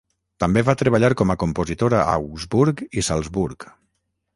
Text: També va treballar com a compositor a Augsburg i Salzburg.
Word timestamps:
També 0.43 0.63
va 0.69 0.75
treballar 0.79 1.11
com 1.21 1.33
a 1.33 1.37
compositor 1.45 1.97
a 1.99 2.03
Augsburg 2.17 2.87
i 3.03 3.09
Salzburg. 3.11 3.73